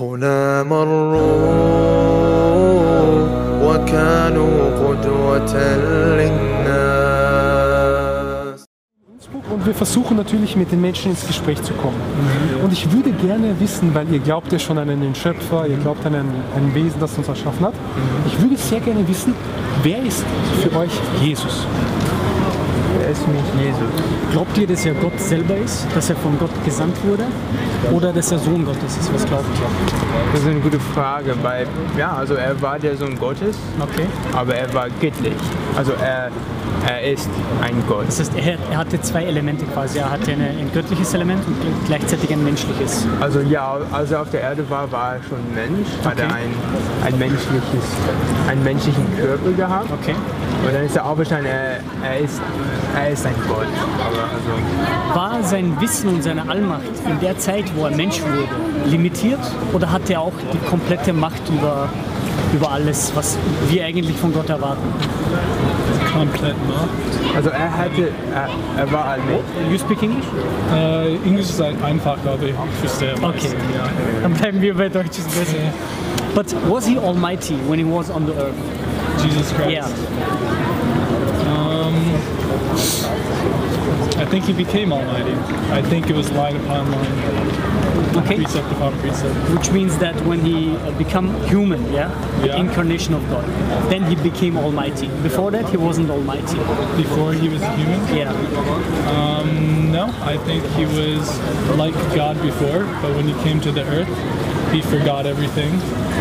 [0.00, 1.66] هنا مروا
[3.62, 5.54] وكانوا قدوة
[6.18, 7.46] للناس
[9.50, 12.00] Und wir versuchen natürlich mit den Menschen ins Gespräch zu kommen.
[12.62, 16.04] Und ich würde gerne wissen, weil ihr glaubt ja schon an einen Schöpfer, ihr glaubt
[16.04, 17.74] an ein, ein Wesen, das uns erschaffen hat.
[18.26, 19.34] Ich würde sehr gerne wissen,
[19.82, 20.24] wer ist
[20.62, 20.92] für euch
[21.22, 21.66] Jesus?
[23.11, 23.81] Ist mich Jesus?
[24.31, 27.25] Glaubt ihr, dass er Gott selber ist, dass er von Gott gesandt wurde
[27.91, 29.13] oder dass er Sohn Gottes ist?
[29.13, 30.10] Was glaubt ihr?
[30.33, 34.05] Das ist eine gute Frage, weil, ja, also er war der Sohn Gottes, Okay.
[34.35, 35.33] aber er war göttlich.
[35.75, 36.29] Also er,
[36.87, 37.29] er ist
[37.61, 38.07] ein Gott.
[38.07, 39.99] Das heißt, er, er hatte zwei Elemente quasi.
[39.99, 41.55] Er hatte eine, ein göttliches Element und
[41.87, 43.05] gleichzeitig ein menschliches.
[43.19, 46.35] Also ja, als er auf der Erde war, war er schon Mensch, hat er Okay.
[46.35, 47.85] ein, ein menschliches,
[48.49, 49.89] einen menschlichen Körper gehabt.
[50.01, 50.15] Okay.
[50.65, 52.39] Und dann ist er auferstanden, er, er, ist,
[52.95, 53.65] er ist ein Gott.
[53.65, 58.47] Also, War sein Wissen und seine Allmacht in der Zeit, wo er Mensch wurde,
[58.89, 59.39] limitiert
[59.73, 61.87] oder hatte er auch die komplette Macht über,
[62.53, 63.37] über alles, was
[63.69, 64.81] wir eigentlich von Gott erwarten?
[66.11, 67.35] Komplett Macht.
[67.35, 68.49] also er hatte, er,
[68.81, 69.45] er war allmächtig.
[69.71, 70.25] You speak English?
[70.73, 72.55] Äh, Englisch ist halt einfach, glaube ich.
[72.79, 73.49] Verstehe am Okay.
[73.75, 73.89] Ja.
[74.23, 75.57] Dann bleiben wir bei Deutsch ist besser.
[76.33, 78.55] But was he almighty when he was on the earth?
[79.23, 79.69] Jesus Christ.
[79.69, 79.87] Yeah.
[84.31, 85.33] Think he became almighty.
[85.79, 87.15] I think it was line upon line,
[88.15, 88.35] Okay.
[88.37, 89.35] precept upon precept.
[89.55, 92.09] Which means that when he become human, yeah,
[92.41, 92.63] the Yeah.
[92.63, 93.45] incarnation of God,
[93.89, 95.07] then he became almighty.
[95.21, 96.59] Before that, he wasn't almighty.
[97.03, 97.99] Before he was human?
[98.15, 98.31] Yeah.
[99.15, 101.23] Um, no, I think he was
[101.83, 104.13] like God before, but when he came to the earth,
[104.71, 105.71] he forgot everything.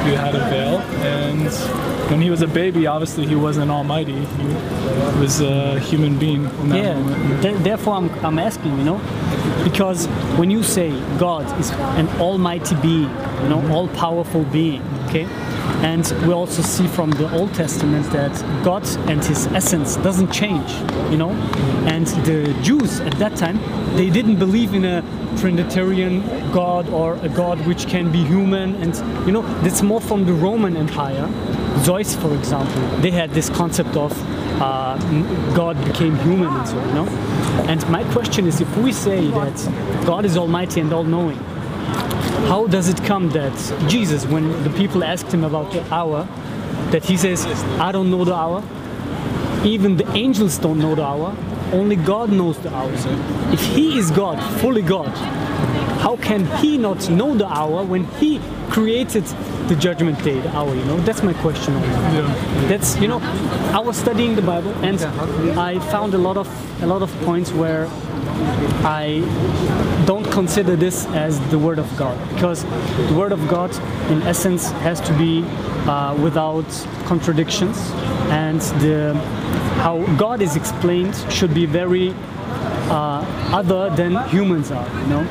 [0.06, 1.48] He had a veil, and
[2.10, 4.14] when he was a baby, obviously he wasn't almighty.
[4.24, 6.94] He was a human being Yeah.
[6.94, 7.42] moment.
[7.42, 9.00] Th- therefore, I'm, I'm asking, you know,
[9.64, 10.06] because
[10.38, 13.10] when you say God is an almighty being,
[13.42, 15.26] you know, all powerful being, okay,
[15.83, 18.33] and we also see from the Old Testament that
[18.64, 20.70] God and His essence doesn't change,
[21.11, 21.30] you know,
[21.86, 23.58] and the Jews at that time
[23.96, 25.02] they didn't believe in a
[25.39, 26.20] Trinitarian
[26.52, 28.95] God or a God which can be human, and
[29.27, 31.29] you know, that's more from the Roman Empire.
[31.80, 34.13] Zeus, for example, they had this concept of
[34.61, 34.98] uh,
[35.55, 37.07] God became human and so, you know.
[37.68, 41.39] And my question is, if we say that God is almighty and all-knowing,
[42.48, 43.52] how does it come that
[43.89, 46.28] Jesus, when the people asked him about the hour,
[46.90, 47.46] that he says,
[47.78, 48.62] I don't know the hour,
[49.64, 51.36] even the angels don't know the hour,
[51.73, 52.90] only God knows the hour.
[53.52, 55.08] If he is God, fully God,
[56.01, 58.40] how can he not know the hour when he
[58.70, 59.24] created
[59.70, 60.97] the judgment day, the hour, you know?
[60.98, 62.69] That's my question on that.
[62.69, 63.20] That's you know,
[63.73, 65.01] I was studying the Bible and
[65.57, 66.48] I found a lot of
[66.83, 67.86] a lot of points where
[68.83, 69.23] I
[70.07, 72.64] don't consider this as the word of God because
[73.08, 73.70] the word of God
[74.11, 75.45] in essence has to be
[75.87, 76.69] uh, without
[77.07, 77.79] contradictions
[78.42, 79.14] and the
[79.85, 82.13] how God is explained should be very
[82.90, 84.86] uh, other than humans are.
[85.02, 85.24] You know,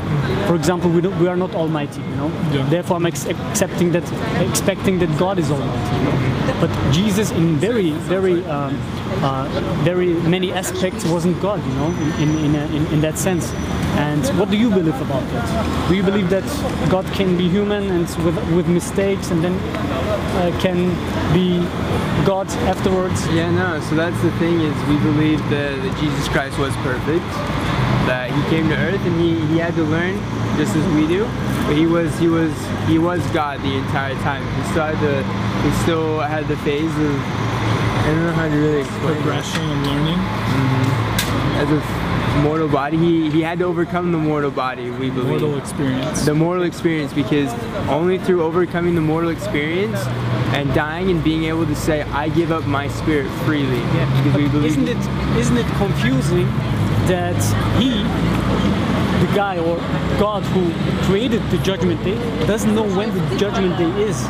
[0.47, 2.01] for example, we, don't, we are not almighty.
[2.01, 2.69] You know, Yeah.
[2.69, 4.03] therefore I'm ex- accepting that,
[4.49, 5.95] expecting that God is almighty.
[5.97, 6.57] You know?
[6.61, 8.75] But Jesus, in very, very, um,
[9.21, 9.47] uh,
[9.83, 11.65] very many aspects, wasn't God.
[11.65, 13.51] You know, in in, in, in that sense.
[13.99, 15.89] And what do you believe about that?
[15.89, 16.45] Do you believe that
[16.89, 19.55] God can be human and with with mistakes and then
[20.39, 20.89] uh, can
[21.33, 21.59] be
[22.25, 23.27] God afterwards?
[23.27, 27.25] Yeah, no, so that's the thing is we believe that, that Jesus Christ was perfect,
[28.07, 30.15] that he came to earth and he, he had to learn
[30.57, 31.25] just as we do.
[31.67, 32.53] But he was he was
[32.87, 34.43] he was God the entire time.
[34.57, 35.23] He still had the
[35.63, 37.48] he still had the phase of
[38.09, 39.15] I don't know how to really explain it.
[39.17, 40.17] Progression and learning.
[40.17, 41.61] Mm-hmm.
[41.61, 45.41] As a mortal body, he, he had to overcome the mortal body, we believe.
[45.41, 46.25] The mortal experience.
[46.25, 47.53] the mortal experience because
[47.87, 49.99] only through overcoming the mortal experience
[50.55, 54.47] and dying and being able to say I give up my spirit freely because we
[54.47, 56.47] believe Isn't it isn't it confusing
[57.05, 57.37] that
[57.79, 57.89] he,
[59.23, 59.77] the guy or
[60.19, 60.71] God who
[61.05, 62.15] created the judgment day,
[62.47, 64.27] doesn't know when the judgment day is?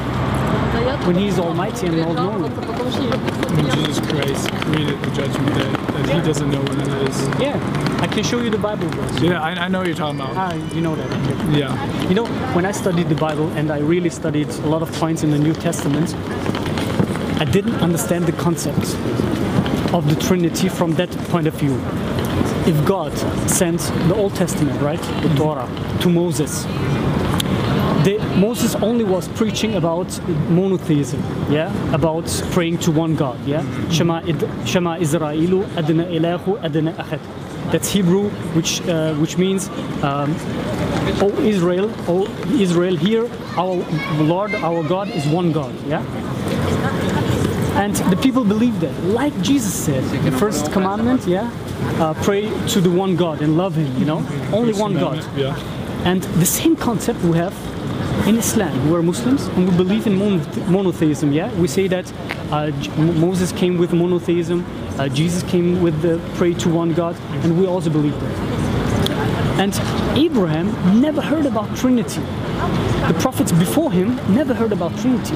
[1.06, 2.44] When he's almighty and all knowing.
[2.44, 7.28] When Jesus Christ created the judgment day, that he doesn't know when it is.
[7.40, 9.22] Yeah, I can show you the Bible verse.
[9.22, 10.36] Yeah, I, I know what you're talking about.
[10.36, 11.10] Ah, you know that.
[11.12, 11.60] okay.
[11.60, 12.08] Yeah.
[12.08, 15.24] You know, when I studied the Bible and I really studied a lot of points
[15.24, 16.14] in the New Testament,
[17.42, 18.96] I didn't understand the concept
[19.94, 21.76] of the Trinity from that point of view.
[22.68, 23.18] If God
[23.50, 25.68] sent the Old Testament, right, the Torah,
[26.02, 26.66] to Moses,
[28.10, 30.10] the, Moses only was preaching about
[30.50, 33.64] monotheism, yeah, about praying to one God, yeah.
[33.90, 34.22] Shema,
[34.66, 37.22] Shema Israelu adna ilahu adna ahad.
[37.72, 39.70] That's Hebrew, which uh, which means,
[40.10, 40.36] um,
[41.22, 42.26] "O Israel, O
[42.66, 43.76] Israel, here our
[44.34, 46.04] Lord, our God is one God." Yeah.
[47.84, 51.52] And the people believed that, like Jesus said, the first commandment, yeah,
[52.00, 53.92] uh, pray to the one God and love Him.
[54.00, 54.22] You know,
[54.52, 55.24] only one God.
[55.38, 55.56] Yeah.
[56.06, 57.54] And the same concept we have
[58.28, 58.90] in Islam.
[58.90, 61.32] We're Muslims and we believe in monothe- monotheism.
[61.34, 62.12] Yeah, we say that
[62.52, 64.66] uh, Moses came with monotheism,
[64.98, 68.60] uh, Jesus came with the pray to one God, and we also believe that.
[69.60, 69.74] And
[70.18, 72.22] Abraham never heard about Trinity.
[73.08, 75.36] The prophets before him never heard about Trinity.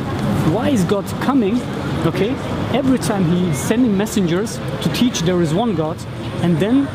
[0.54, 1.62] Why is God coming?
[2.06, 2.32] Okay,
[2.74, 5.98] every time he's sending messengers to teach there is one God,
[6.42, 6.86] and then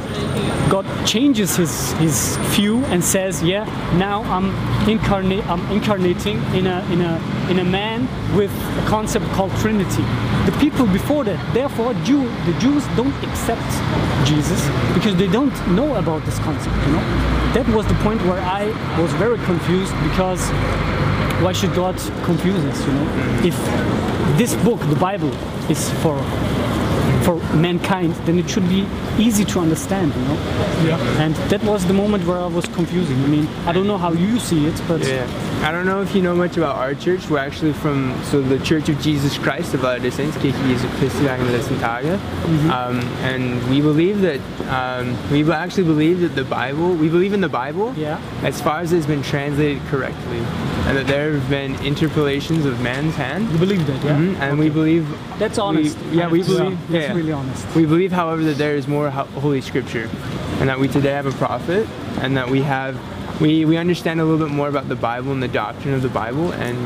[0.69, 3.65] God changes his, his view and says, "Yeah,
[3.97, 4.49] now I'm
[4.89, 5.47] incarnate.
[5.49, 7.15] I'm incarnating in a in a
[7.51, 10.05] in a man with a concept called Trinity."
[10.47, 13.71] The people before that, therefore, Jew the Jews don't accept
[14.27, 14.61] Jesus
[14.95, 16.77] because they don't know about this concept.
[16.87, 17.05] You know,
[17.55, 18.67] that was the point where I
[19.01, 20.43] was very confused because
[21.43, 22.79] why should God confuse us?
[22.87, 23.07] You know,
[23.51, 25.33] if this book, the Bible,
[25.71, 26.17] is for
[27.25, 28.87] for mankind, then it should be
[29.19, 30.15] easy to understand.
[30.15, 30.39] You know.
[30.87, 31.23] Yeah.
[31.23, 33.23] And that was the moment where I was confusing.
[33.25, 35.27] I mean, I don't know how you see it, but Yeah.
[35.61, 37.29] I don't know if you know much about our church.
[37.29, 41.25] We're actually from so the Church of Jesus Christ of Latter-day Saints, Kirche Jesu Christi
[41.79, 42.21] Tage.
[42.71, 44.41] Um, and we believe that
[44.71, 46.95] um, we actually believe that the Bible.
[46.95, 48.21] We believe in the Bible Yeah.
[48.45, 50.39] as far as it's been translated correctly,
[50.87, 53.51] and that there have been interpolations of man's hand.
[53.51, 54.17] you believe that, yeah?
[54.17, 55.07] Mhm, And we believe
[55.39, 55.99] That's honest.
[56.11, 56.79] We, yeah, we believe.
[56.89, 57.13] That's yeah.
[57.15, 57.67] really honest.
[57.75, 60.09] We believe, however, that there is more ho- Holy Scripture,
[60.61, 61.87] and that we today have a prophet,
[62.23, 62.97] and that we have
[63.41, 66.09] we, we understand a little bit more about the Bible and the doctrine of the
[66.09, 66.77] Bible, and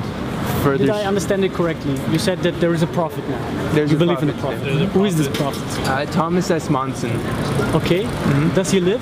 [0.63, 0.87] further.
[0.87, 1.93] Did I understand it correctly?
[2.11, 3.73] You said that there is a prophet now.
[3.73, 4.89] There's you a believe in the prophet, prophet.
[4.89, 5.61] Who is this prophet.
[5.61, 5.89] prophet?
[5.89, 6.69] uh, Thomas S.
[6.71, 7.13] Monson.
[7.75, 8.05] Okay.
[8.55, 9.01] Does he live?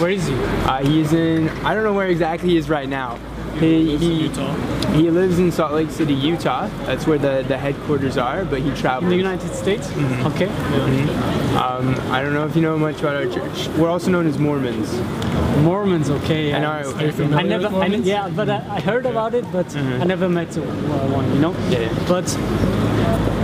[0.00, 0.34] Where is he?
[0.34, 1.48] Uh, he's in.
[1.64, 3.18] I don't know where exactly he is right now.
[3.60, 6.68] He, lives in he, he lives in Salt Lake City, Utah.
[6.86, 9.04] That's where the, the headquarters are, but he travels.
[9.04, 9.90] In the United States?
[10.32, 10.46] Okay.
[11.56, 13.68] um, I don't know if you know much about our church.
[13.78, 14.92] We're also known as Mormons.
[15.62, 16.52] Mormons, okay.
[16.52, 19.44] And our- Are you familiar I never, I, yeah, but I, I heard about it,
[19.52, 21.52] but I never met uh, one, you know.
[21.70, 21.88] Yeah.
[22.08, 22.26] But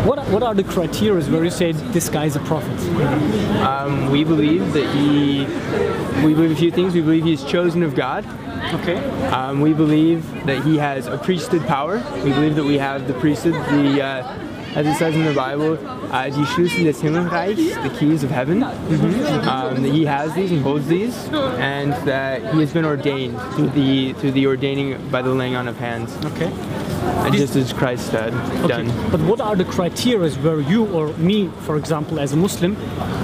[0.08, 2.78] what what are the criteria where you say this guy is a prophet?
[3.60, 5.44] Um, we believe that he.
[6.24, 6.94] We believe a few things.
[6.94, 8.24] We believe he's chosen of God.
[8.80, 8.96] Okay.
[9.28, 12.02] Um, we believe that he has a priesthood power.
[12.24, 15.72] We believe that we have the priesthood, the uh, as it says in the Bible,
[16.12, 18.62] uh, des Himmelreichs, the keys of heaven.
[18.62, 21.16] Um, that he has these and holds these,
[21.58, 25.68] and that he has been ordained through the through the ordaining by the laying on
[25.68, 26.50] of hands, Okay.
[27.24, 28.32] and just as Christ had
[28.64, 28.68] Okay.
[28.68, 28.92] done.
[29.10, 32.76] But what are the criteria where you or me, for example, as a Muslim,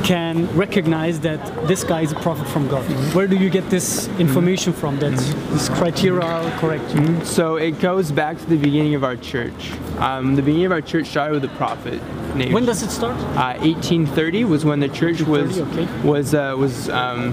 [0.02, 2.85] can recognize that this guy is a prophet from God?
[3.14, 5.12] Where do you get this information from that
[5.52, 6.85] this criteria are correct?
[7.26, 9.73] So it goes back to the beginning of our church.
[9.99, 12.00] Um, the beginning of our church started a prophet
[12.36, 12.52] named.
[12.54, 13.16] When does it start?
[13.34, 15.86] Uh, 1830 was when the church was okay.
[16.02, 17.32] was uh, was um,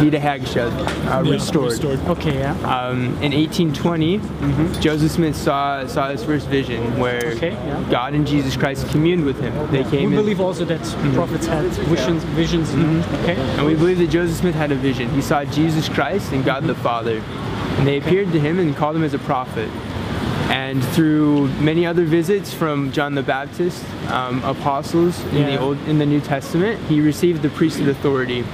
[0.00, 0.72] wiederhergestellt,
[1.08, 1.70] uh, Yeah, restored.
[1.70, 2.00] restored.
[2.08, 2.52] Okay, yeah.
[2.64, 4.18] Um, in 1820,
[4.80, 7.36] Joseph Smith saw saw his first vision where Mm-hmm.
[7.36, 7.86] Okay, yeah.
[7.90, 9.52] God and Jesus Christ communed with him.
[9.70, 10.80] They We came in, believe also that
[11.14, 12.72] prophets had visions, visions.
[12.74, 13.04] you know?
[13.22, 13.34] Okay.
[13.56, 15.08] and we believe that Joseph Smith had a vision.
[15.10, 17.18] He saw Jesus Christ and God the Father,
[17.78, 19.68] and they appeared to him and called him as a prophet.
[20.60, 25.98] And through many other visits from John the Baptist, um, apostles in the Old in
[25.98, 28.44] the New Testament, he received the priesthood authority.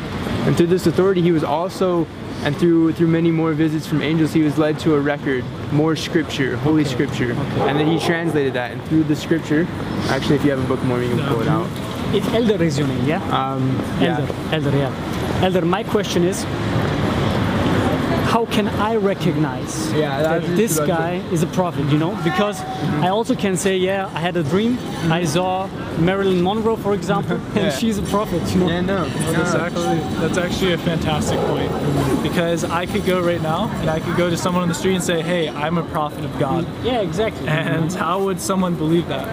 [0.47, 2.07] And through this authority, he was also,
[2.45, 5.97] and through through many more visits from angels, he was led to a record, more
[5.97, 7.33] scripture, holy scripture,
[7.67, 8.71] and then he translated that.
[8.71, 9.67] And through the scripture,
[10.15, 11.69] actually, if you have a book more, you can pull it out.
[12.15, 13.21] It, elder is your name, yeah?
[13.35, 13.63] Um,
[14.01, 14.21] yeah.
[14.21, 15.43] Elder, elder, yeah.
[15.45, 16.47] Elder, my question is,
[18.27, 21.85] how can I recognize Yeah, that that's this about guy is a prophet?
[21.93, 22.61] You know, because
[23.07, 24.79] I also can say, yeah, I had a dream.
[25.11, 25.69] I saw
[25.99, 27.71] Marilyn Monroe, for example, and Yeah.
[27.71, 28.43] she's a prophet.
[28.53, 31.71] You know, Yeah, no, That's actually that's actually a fantastic point
[32.23, 34.97] because I could go right now and I could go to someone on the street
[34.97, 36.87] and say, "Hey, I'm a prophet of God," mm-hmm.
[36.87, 37.47] yeah, exactly.
[37.49, 37.99] and mm-hmm.
[38.05, 39.27] how would someone believe that?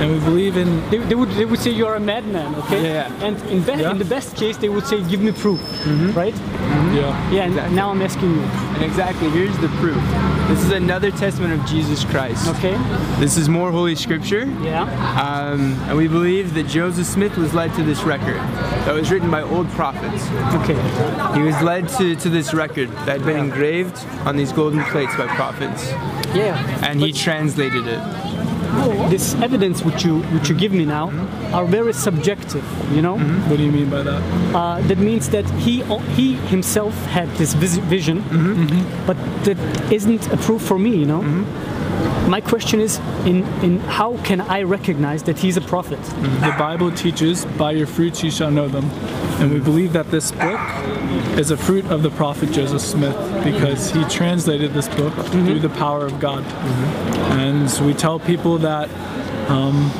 [0.00, 2.80] And we believe in They, they would they would say you're a madman, okay?
[2.94, 3.26] Yeah.
[3.26, 3.90] And in, be- Yeah.
[3.92, 5.60] in the best case, they would say, give me proof,
[6.16, 6.34] right?
[6.94, 7.30] Yeah.
[7.30, 7.46] Yeah.
[7.46, 7.76] Exactly.
[7.76, 10.02] now I'm asking you, And exactly, here's the proof.
[10.48, 12.48] This is another testament of Jesus Christ.
[12.56, 12.76] okay?
[13.18, 14.44] This is more Holy Scripture.
[14.62, 14.82] Yeah.
[15.20, 18.36] Um, and we believe that Joseph Smith was led to this record
[18.86, 20.24] that was written by old prophets.
[20.62, 20.74] Okay.
[21.38, 25.14] He was led to, to this record that had been engraved on these golden plates
[25.16, 25.90] by prophets.
[26.34, 26.56] Yeah.
[26.84, 28.00] And he translated it.
[29.10, 31.10] This evidence which you which you give me now
[31.52, 32.64] are very subjective.
[32.94, 33.50] You know, mm-hmm.
[33.50, 34.20] What do you mean by that?
[34.54, 35.82] uh, that means that he
[36.16, 38.64] he himself had this vis- vision, mm-hmm.
[38.64, 39.06] Mm-hmm.
[39.06, 39.58] but that
[39.92, 40.96] isn't a proof for me.
[40.96, 41.22] You know.
[42.30, 46.00] My question is, in, in how can I recognize that he's a prophet?
[46.00, 48.84] The Bible teaches, by your fruits you shall know them.
[49.40, 50.60] And we believe that this book
[51.36, 55.70] is a fruit of the prophet Joseph Smith because he translated this book through the
[55.70, 56.44] power of God.
[57.40, 58.88] And we tell people that
[59.50, 59.90] um,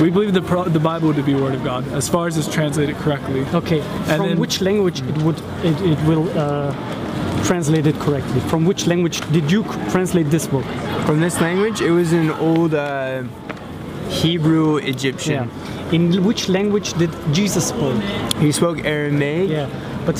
[0.00, 2.46] we believe the, pro- the Bible to be Word of God as far as it's
[2.46, 3.40] translated correctly.
[3.52, 6.72] Okay, And from then- which language it would it, it will uh,
[7.44, 8.40] translate it correctly?
[8.48, 10.64] From which language did you translate this book?
[11.06, 13.22] From this language, it was an old uh,
[14.08, 15.50] Hebrew Egyptian.
[15.92, 18.00] In which language did Jesus spoke?
[18.38, 19.50] He spoke Aramaic.
[19.50, 19.68] Yeah.
[20.06, 20.16] But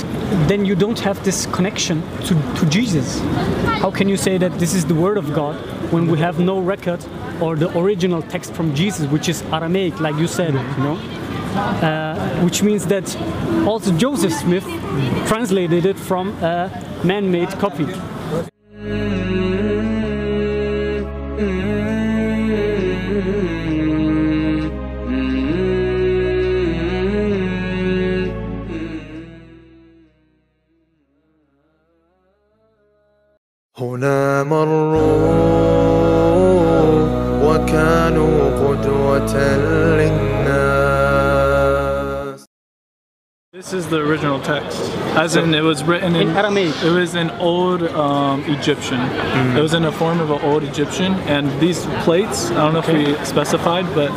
[0.47, 3.19] then you don't have this connection to, to Jesus.
[3.81, 5.57] How can you say that this is the word of God
[5.91, 7.05] when we have no record
[7.41, 10.99] or the original text from Jesus, which is Aramaic, like you said, you know?
[11.57, 13.17] Uh, which means that
[13.67, 14.65] also Joseph Smith
[15.27, 16.71] translated it from a
[17.05, 17.87] man-made copy.
[33.81, 35.01] هنا مروا
[37.45, 39.35] وكانوا قدوة
[43.91, 44.81] the original text.
[45.17, 46.75] As in, it was written in, In Aramaic.
[46.83, 49.01] It was in old um, Egyptian.
[49.57, 52.51] It was in the form of an old Egyptian, and these plates.
[52.51, 54.11] I don't know if we specified, but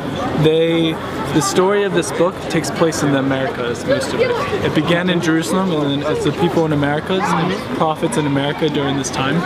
[0.44, 0.94] they.
[1.34, 4.30] The story of this book takes place in the Americas, most of it.
[4.64, 8.70] It began in Jerusalem, and then it's the people in Americas, and prophets in America
[8.70, 9.38] during this time.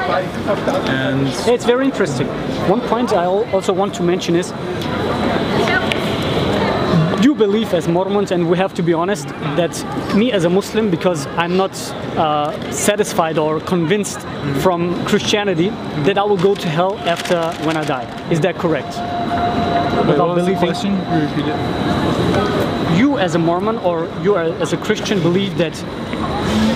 [0.90, 2.28] And It's very interesting.
[2.68, 4.56] One point I also want to mention is you
[7.38, 9.74] believe as Mormons, and we have to be honest, that
[10.16, 11.72] me as a Muslim, because I'm not
[12.18, 14.20] uh, satisfied or convinced
[14.62, 15.70] from Christianity,
[16.06, 18.06] that I will go to hell after when I die.
[18.32, 18.88] Is that correct?
[18.98, 20.92] Wait, Without what was the believing- question?
[21.22, 22.98] Repeat it.
[22.98, 25.76] You as a Mormon or you as a Christian believe that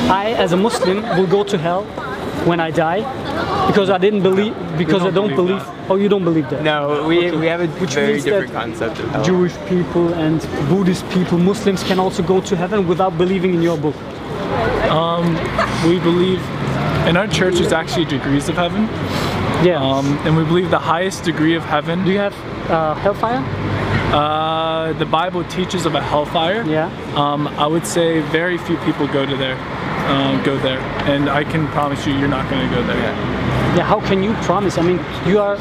[0.10, 1.84] I as a Muslim will go to hell
[2.46, 3.02] when I die
[3.68, 5.81] because I didn't believe because don't I don't believe believe.
[5.92, 6.64] Oh, you don't believe that?
[6.64, 9.24] No, we, we have a Which very means different that concept of hell.
[9.26, 13.78] Jewish people and Buddhist people, Muslims can also go to heaven without believing in your
[13.78, 13.96] book.
[15.86, 16.40] We believe
[17.10, 18.84] in our church there's actually degrees of heaven,
[19.66, 19.84] Yeah.
[19.84, 22.36] um, and we believe the highest degree of heaven Do you have
[22.72, 23.44] uh, hellfire?
[24.14, 26.64] Uh, the Bible teaches of a hellfire.
[26.64, 26.90] Yeah.
[27.16, 29.58] Um, I would say very few people go to there.
[30.08, 30.80] Um, go there,
[31.12, 32.98] and I can promise you, you're not going to go there.
[32.98, 33.41] Yeah.
[33.82, 34.78] How can you promise?
[34.78, 35.58] I mean, you are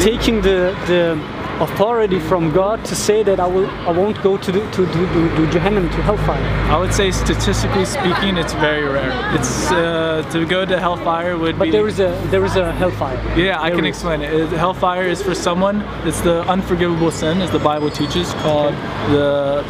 [0.00, 1.18] taking the the
[1.60, 4.92] authority from God to say that I will I won't go to the, to, to,
[5.14, 6.44] to, to Jehannam to hellfire.
[6.72, 9.10] I would say, statistically speaking, it's very rare.
[9.34, 11.70] It's uh, to go to hellfire would But be.
[11.72, 13.18] there is a there is a hellfire.
[13.36, 13.96] yeah, I there can is.
[13.96, 14.50] explain it.
[14.50, 15.82] Hellfire is for someone.
[16.08, 18.74] It's the unforgivable sin, as the Bible teaches, called
[19.10, 19.64] the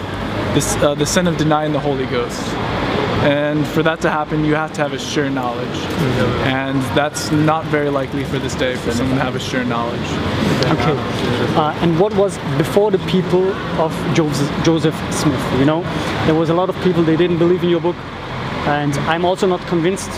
[0.55, 2.41] the, s- uh, the sin of denying the Holy Ghost.
[3.29, 5.79] And for that to happen, you have to have a sure knowledge,
[6.47, 10.09] and that's not very likely for this day for someone to have a sure knowledge.
[10.75, 10.97] Okay.
[11.55, 15.45] Uh, and what was before the people of Joseph, Joseph Smith?
[15.59, 15.83] You know,
[16.25, 17.97] there was a lot of people they didn't believe in your book,
[18.67, 20.11] and I'm also not convinced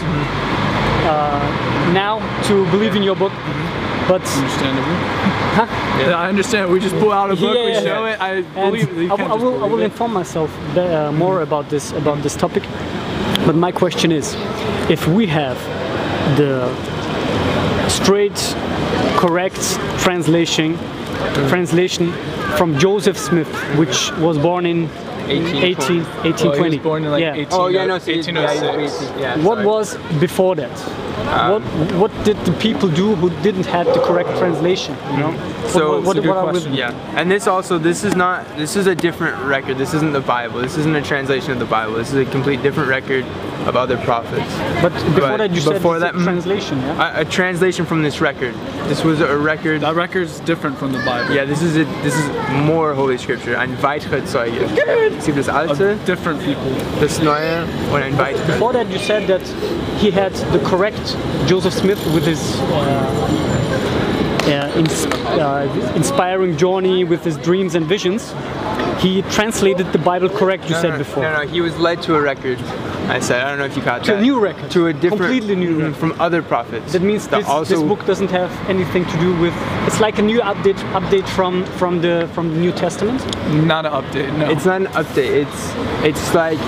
[1.10, 3.32] uh, now to believe in your book.
[4.10, 4.96] But Understandable.
[6.00, 6.72] Yeah, I understand.
[6.72, 8.12] We just pull out a book, Yeah, yeah, show yeah.
[8.12, 8.20] it.
[8.56, 9.84] I believe you I, can't will- I just will, I will it.
[9.84, 12.64] inform myself uh, more about this about this topic.
[13.46, 14.34] But my question is,
[14.90, 15.56] if we have
[16.36, 16.68] the
[17.88, 18.38] straight,
[19.16, 19.60] correct
[20.04, 20.76] translation
[21.48, 22.12] translation
[22.56, 23.48] from Joseph Smith,
[23.78, 24.88] which was born in
[25.28, 26.48] 18, 1820.
[26.48, 27.34] Well, he was born in like yeah.
[27.34, 29.02] 18, Oh yeah, no, see, 1806.
[29.02, 29.66] Yeah, yeah, What sorry.
[29.66, 30.70] was before that?
[31.50, 31.62] What
[31.94, 34.96] what did the people do who didn't have the correct translation?
[35.12, 35.32] You know.
[35.68, 36.74] So- what, what, it's a good what question.
[36.74, 39.78] Yeah, and this also this is not this is a different record.
[39.78, 40.60] This isn't the Bible.
[40.60, 41.94] This isn't a translation of the Bible.
[41.94, 43.24] This is a complete different record
[43.66, 44.50] of other prophets.
[44.80, 46.78] But before But that, you said before it's a that, mm, translation.
[46.78, 47.18] Yeah.
[47.18, 48.54] A, a translation from this record.
[48.88, 49.82] This was a record.
[49.82, 51.34] That record's different from the Bible.
[51.34, 52.26] Yeah, this is a, this is
[52.64, 53.56] more Holy Scripture.
[53.58, 54.62] Ein weitere Zeuge.
[55.18, 56.72] Es gibt das Alte, Of different people.
[57.00, 58.46] das Neue und ein weiteres.
[58.46, 59.42] Before that, you said that
[59.98, 61.09] he had the correct
[61.46, 63.50] Joseph Smith with his uh,
[64.42, 68.34] uh, ins- uh, inspiring journey, with his dreams and visions.
[69.00, 70.64] He translated the Bible correct.
[70.64, 71.22] You No, said no, before.
[71.22, 72.58] No, no, he was led to a record.
[73.10, 74.70] I said I don't know if you caught To a new record.
[74.70, 75.96] To a different Completely new Mhm, record.
[75.96, 76.92] from other prophets.
[76.92, 79.54] That means that this, this book doesn't have anything to do with.
[79.86, 83.20] It's like a new update update from from the from the New Testament.
[83.72, 84.30] Not an update.
[84.38, 84.48] No.
[84.52, 85.32] It's not an update.
[85.44, 85.60] It's
[86.10, 86.60] it's like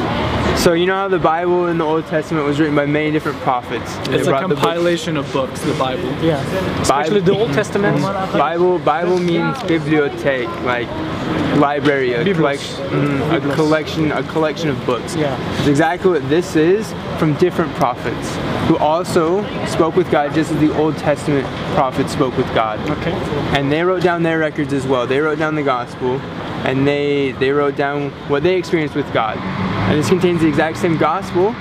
[0.64, 3.38] so you know how the Bible in the Old Testament was written by many different
[3.40, 3.90] prophets.
[4.08, 6.10] They It's a brought the book- compilation of books, the Bible.
[6.22, 6.40] Yeah,
[6.82, 8.00] especially the Old Testament.
[8.48, 10.88] Bible Bible means bibliothèque, like
[11.58, 12.36] library, a Biblos.
[12.36, 15.14] collection, mm, a collection, a collection of books.
[15.14, 15.36] Yeah.
[15.58, 18.36] it's exactly what this is from different prophets
[18.66, 22.80] who also spoke with God, just as the Old Testament prophets spoke with God.
[22.88, 23.12] Okay.
[23.54, 25.06] And they wrote down their records as well.
[25.06, 26.18] They wrote down the gospel,
[26.64, 29.36] and they they wrote down what they experienced with God.
[29.90, 31.54] And this contains the exact same gospel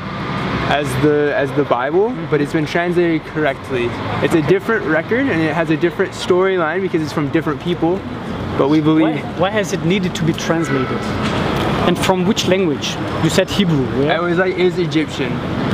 [0.71, 3.89] as the as the Bible, but it's been translated correctly.
[4.23, 7.97] It's a different record and it has a different storyline because it's from different people.
[8.57, 11.50] But we Why, believe why has it needed to be translated?
[11.87, 12.95] And from which language?
[13.23, 13.85] You said Hebrew.
[14.03, 15.31] it was like it was Egyptian.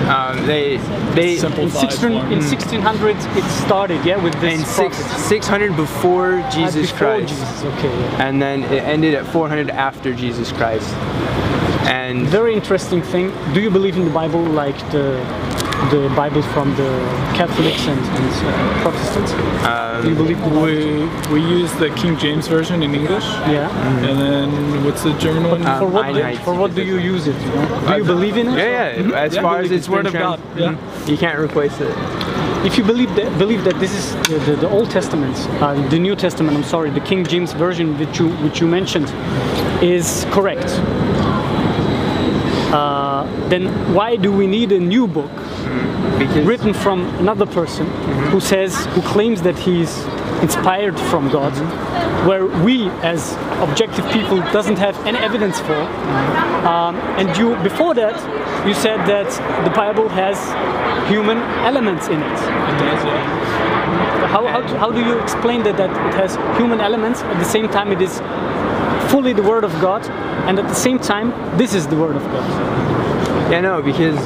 [0.07, 0.77] Um, they
[1.15, 6.39] they In, Simplified 16, in 1600 it started, yeah, with this in six, 600 before
[6.39, 7.89] Ah, Jesus before Christ, Jesus, okay.
[7.99, 8.25] yeah.
[8.27, 10.89] and then it ended at 400 after Jesus Christ.
[11.89, 13.31] And Very interesting thing.
[13.53, 15.19] Do you believe in the Bible like the
[15.91, 16.89] the Bible from the
[17.35, 19.31] Catholics and, and uh, Protestants?
[20.03, 20.39] Do you believe?
[20.61, 23.69] We we use the King James version in English, Yeah.
[24.07, 24.49] and then
[24.85, 25.65] what's the German one?
[25.65, 26.37] Um, For what, do, Einheit.
[26.43, 27.35] for what do you use it?
[27.41, 27.81] You know?
[27.87, 28.57] Do you believe in it?
[28.57, 29.25] Yeah, yeah.
[29.25, 30.73] As Yeah, far as it's it's word of God, trans- yeah.
[30.75, 31.09] Mhm.
[31.11, 31.93] you can't replace it.
[32.65, 35.99] If you believe that, believe that this is the, the, the Old Testament, uh, the
[35.99, 39.07] New Testament, I'm sorry, the King James version which you which you mentioned,
[39.81, 40.69] is correct.
[42.73, 45.31] Uh, then why do we need a new book
[46.17, 48.29] Because written from another person mm-hmm.
[48.31, 50.03] who says who claims that he's
[50.41, 52.27] inspired from God, mm-hmm.
[52.27, 55.73] where we as objective people doesn't have any evidence for.
[55.73, 56.67] Mm-hmm.
[56.67, 58.15] Um, and you before that
[58.67, 59.29] you said that
[59.63, 60.37] the Bible has
[61.09, 62.31] human elements in it.
[62.31, 64.27] It does, yeah.
[64.27, 67.69] How, how, how do you explain that, that it has human elements at the same
[67.69, 68.19] time it is
[69.09, 70.05] fully the Word of God
[70.47, 72.96] and at the same time this is the Word of God?
[73.49, 74.17] Yeah, no, because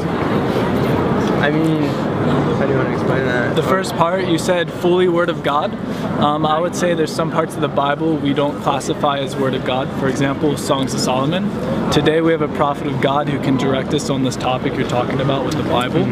[1.41, 3.55] I mean, how do you want to explain that?
[3.55, 5.73] The first part you said fully Word of God.
[6.21, 9.55] Um, I would say there's some parts of the Bible we don't classify as Word
[9.55, 9.89] of God.
[9.99, 11.50] For example, Songs of Solomon.
[11.91, 14.87] Today we have a prophet of God who can direct us on this topic you're
[14.87, 16.03] talking about with the Bible.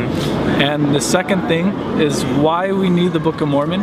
[0.62, 1.68] And the second thing
[2.02, 3.82] is why we need the Book of Mormon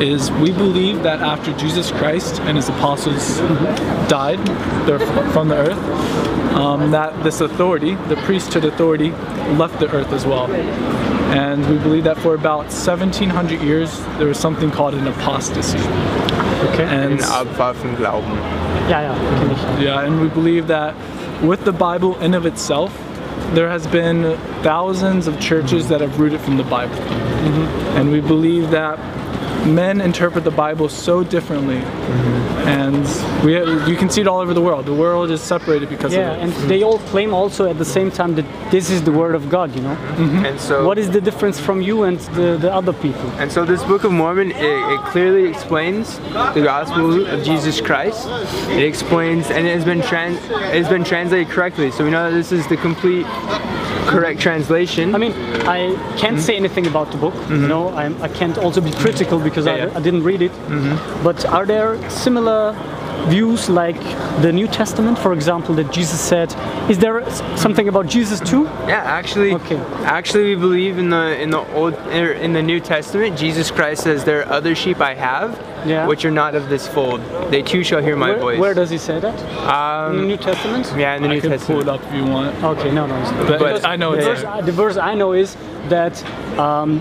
[0.00, 3.36] is we believe that after Jesus Christ and his apostles
[4.08, 4.38] died
[4.86, 4.98] they're
[5.32, 9.10] from the earth, um, that this authority, the priesthood authority,
[9.56, 10.50] left the earth as well.
[11.32, 15.78] And we believe that for about 1700 years there was something called an apostasy.
[15.78, 16.84] Okay.
[16.84, 18.36] And Ein Abfall vom Glauben.
[18.88, 19.82] Ja, ja, kenne ich.
[19.84, 20.94] yeah, and we believe that
[21.42, 22.92] with the Bible in of itself,
[23.54, 26.96] there has been thousands of churches that have rooted from the Bible.
[27.96, 28.98] And we believe that
[29.66, 31.76] men interpret the Bible so differently.
[31.76, 32.50] Mm-hmm.
[32.68, 34.86] And we you can see it all over the world.
[34.86, 36.42] The world is separated because Yeah, of it.
[36.42, 39.48] and they all claim also at the same time that this is the Word of
[39.48, 39.96] God, you know?
[39.96, 40.44] Mm-hmm.
[40.46, 43.28] And so What is the difference from you and the, the other people?
[43.40, 46.18] And so this Book of Mormon, it, it clearly explains
[46.54, 48.28] the gospel of Jesus Christ.
[48.70, 51.90] It explains, and it has been trans, it has been translated correctly.
[51.90, 53.26] So we know that this is the complete,
[54.10, 55.14] correct translation.
[55.14, 55.32] I mean,
[55.66, 56.42] I can't hmm?
[56.42, 57.68] say anything about the book, you mm-hmm.
[57.68, 59.98] know, I'm, I can't also be critical because Yeah, I, yeah.
[59.98, 60.52] I didn't read it.
[60.52, 61.24] Mm-hmm.
[61.24, 62.74] But are there similar
[63.28, 64.00] views like
[64.42, 66.54] the New Testament, for example, that Jesus said?
[66.90, 68.64] Is there something about Jesus too?
[68.88, 69.76] yeah, actually, Okay.
[70.04, 73.38] actually, we believe in the in the old er, in the New Testament.
[73.38, 75.50] Jesus Christ says, "There are other sheep I have,
[75.86, 76.06] Yeah.
[76.06, 77.20] which are not of this fold.
[77.50, 79.34] They too shall hear my Where, voice." where does he say that?
[79.40, 80.92] in the um, New Testament?
[80.96, 81.82] yeah, in the I New can pull Testament.
[81.82, 82.62] it up if you want.
[82.64, 83.16] Okay, no, no.
[83.20, 83.30] It's.
[83.48, 84.50] But, But- I know the, it's yeah, verse, there.
[84.50, 85.56] I- the verse I know is
[85.88, 86.14] that
[86.58, 87.00] um,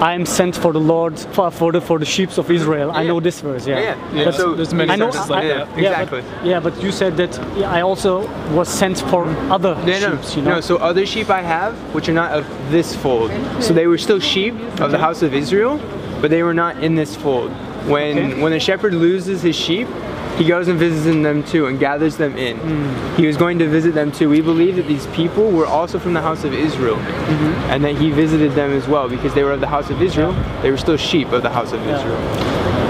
[0.00, 2.90] I am sent for the Lord for, for the for the sheep of Israel.
[2.90, 3.64] I know this verse.
[3.66, 3.78] Yeah.
[3.78, 5.06] Yeah, Yeah, But so there's many I know.
[5.10, 5.68] verses like I- that.
[5.68, 6.22] Yeah, yeah, exactly.
[6.22, 7.38] But, yeah, but you said that
[7.78, 9.24] I also was sent for
[9.56, 10.36] other Yeah, no, sheep.
[10.36, 10.54] You know.
[10.56, 10.60] no.
[10.60, 13.30] So other sheep I have, which are not of this fold.
[13.60, 15.78] So they were still sheep of the house of Israel,
[16.20, 17.52] but they were not in this fold.
[17.86, 18.42] When Okay.
[18.42, 19.88] when a shepherd loses his sheep,
[20.36, 22.56] he goes and visits them too and gathers them in.
[22.58, 23.16] Hmm.
[23.16, 24.28] He was going to visit them too.
[24.28, 27.70] We believe that these people were also from the house of Israel, Mm-hmm.
[27.72, 30.32] and that he visited them as well because they were of the house of Israel.
[30.62, 32.20] They were still sheep of the house of Israel,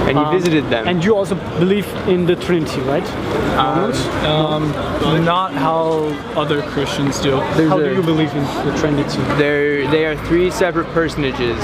[0.08, 0.88] and he Um, visited them.
[0.88, 3.04] And you also believe in the Trinity, right?
[3.56, 4.00] Mormons?
[4.24, 7.32] Um, not how other Christians do.
[7.56, 9.20] There's How a- do you believe in the Trinity?
[9.36, 11.58] They're, they are three separate personages.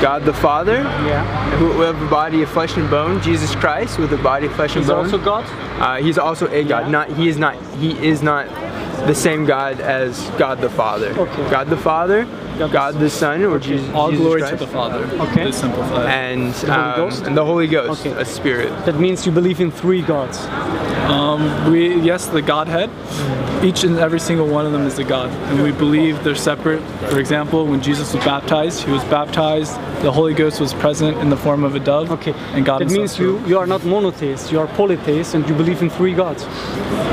[0.00, 1.24] God the Father, Yeah.
[1.58, 4.74] who with a body of flesh and bone, Jesus Christ with a body of flesh
[4.76, 5.04] and He's bone.
[5.04, 5.44] also God.
[5.78, 6.84] Uh, he's also a God.
[6.86, 6.90] Yeah.
[6.96, 8.46] Not he is not he is not
[9.06, 11.08] the same God as God the Father.
[11.16, 11.50] Okay.
[11.50, 12.26] God the Father,
[12.60, 15.00] God God, the- the Son, or Jesus, All Jesus glory Christ, to the Father.
[15.26, 15.44] Okay.
[15.44, 16.02] To simplify.
[16.04, 16.08] it.
[16.08, 17.26] and Holy um, Ghost?
[17.26, 18.20] and the Holy Ghost, Okay.
[18.20, 18.70] a spirit.
[18.86, 20.38] That means you believe in three gods.
[21.08, 22.90] Um, we yes, the Godhead.
[23.62, 26.80] Each and every single one of them is a God, and we believe they're separate.
[27.10, 29.74] For example, when Jesus was baptized, he was baptized.
[30.02, 32.10] The Holy Ghost was present in the form of a dove.
[32.10, 32.32] Okay.
[32.54, 35.82] And God that means you, you are not monotheist, you are polytheist and you believe
[35.82, 36.46] in three gods.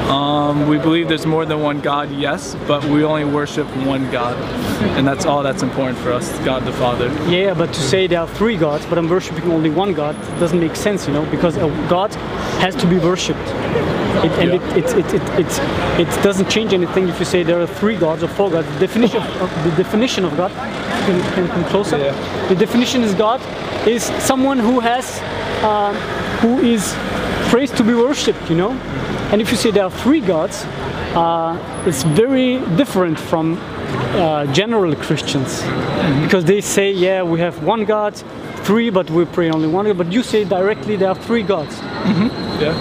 [0.08, 4.38] Um, we believe there's more than one God, yes, but we only worship one God,
[4.98, 7.08] and that's all that's important for us, God the Father.
[7.30, 10.60] Yeah, but to say there are three gods, but I'm worshiping only one God, doesn't
[10.62, 12.14] make sense, you know, because a God
[12.64, 13.40] has to be worshipped.
[14.24, 14.78] It, and Yeah.
[14.78, 17.98] it, it, it, it, it, it doesn't change anything if you say there are three
[17.98, 18.66] gods or four gods.
[18.76, 21.98] The definition of, of- the definition of God, can, can come closer.
[21.98, 22.48] Yeah.
[22.48, 23.42] The definition is God
[23.86, 25.20] is someone who has,
[25.66, 25.96] um,
[26.40, 26.96] who is
[27.50, 28.72] praised to be worshipped, you know.
[29.32, 30.64] And if you say there are three gods,
[31.16, 35.62] uh, it's very different from uh, general Christians
[36.24, 38.16] because they say, yeah, we have one God,
[38.64, 39.98] three, but we pray only one God.
[39.98, 41.78] But you say directly there are three gods.
[42.62, 42.74] Yeah.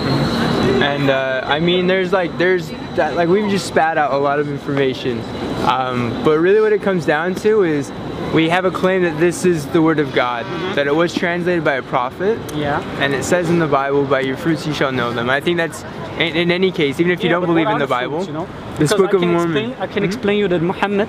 [0.83, 4.39] And uh, I mean, there's like, there's that, like we've just spat out a lot
[4.39, 5.21] of information.
[5.67, 7.91] Um, but really, what it comes down to is
[8.35, 10.45] we have a claim that this is the word of God,
[10.77, 12.83] that it was translated by a prophet, Yeah.
[13.01, 15.57] and it says in the Bible, "By your fruits you shall know them." I think
[15.57, 15.85] that's
[16.19, 18.25] in, in any case, even if you Yeah, don't believe in are the fruits, Bible,
[18.25, 18.47] you know?
[18.79, 19.49] this Because Book I of can Mormon.
[19.49, 19.71] Mm-hmm.
[19.71, 21.09] Explain, I can explain you that Muhammad,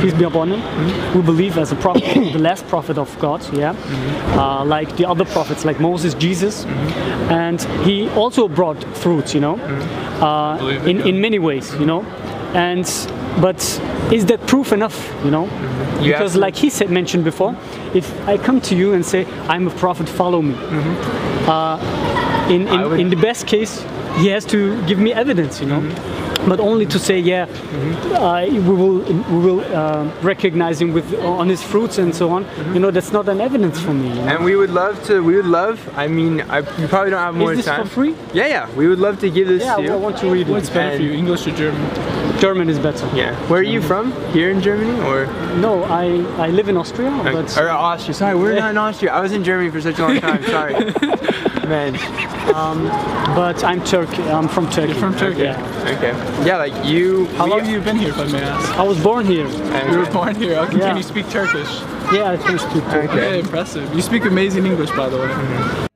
[0.00, 0.60] peace be upon him,
[1.14, 4.38] we believe as a prophet, the last prophet of God, yeah, Mm-hmm.
[4.38, 6.64] uh, like the other prophets, like Moses, Jesus,
[7.30, 9.56] and he also brought fruits, you know,
[10.20, 11.06] uh, Believe it, in yeah.
[11.06, 12.02] in many ways, you know,
[12.54, 12.86] and
[13.40, 13.58] but
[14.12, 15.46] is that proof enough, you know?
[15.46, 16.04] Mm-hmm.
[16.04, 17.54] You Because like he said mentioned before,
[17.94, 20.54] if I come to you and say I'm a prophet, follow me.
[21.46, 21.78] Uh,
[22.50, 22.68] in Mm-hmm.
[22.68, 23.84] I in, would- in the best case,
[24.16, 25.80] he has to give me evidence, you know.
[26.48, 27.44] But only to say, yeah,
[28.16, 28.98] uh, we will
[29.34, 32.46] we will uh, recognize him with on his fruits and so on.
[32.74, 34.08] You know, that's not an evidence for me.
[34.08, 34.28] You know?
[34.32, 35.20] And we would love to.
[35.22, 35.76] We would love.
[35.96, 37.58] I mean, I, you probably don't have more time.
[37.58, 37.84] Is this time.
[37.84, 38.14] for free?
[38.32, 38.64] Yeah, yeah.
[38.74, 39.92] We would love to give this Yeah, to you.
[39.92, 40.50] I want to read it.
[40.50, 41.84] What's better for you, English or German?
[42.38, 43.06] German is better.
[43.14, 43.34] Yeah.
[43.48, 44.12] Where are you from?
[44.32, 45.26] Here in Germany or?
[45.56, 46.04] No, I
[46.38, 48.14] I live in Austria, but or uh, Austria.
[48.14, 49.12] Sorry, we're not in Austria.
[49.12, 50.42] I was in Germany for such a long time.
[50.44, 50.74] Sorry.
[51.68, 51.94] Man.
[52.54, 52.84] Um,
[53.36, 54.22] but I'm Turkey.
[54.24, 54.92] I'm from Turkey.
[54.94, 55.42] from Turkey.
[55.42, 55.94] Yeah.
[55.96, 56.12] Okay.
[56.46, 57.26] Yeah, like you.
[57.38, 58.70] How long have you been here, if I may ask?
[58.78, 59.46] I was born here.
[59.90, 60.58] You were born here.
[60.58, 60.78] Okay.
[60.78, 60.88] Yeah.
[60.88, 61.70] Can you speak Turkish?
[62.12, 63.10] Yeah, I can speak Turkish.
[63.10, 63.26] Okay.
[63.26, 63.94] Okay, impressive.
[63.94, 65.28] You speak amazing English, by the way.
[65.28, 65.89] Mm-hmm.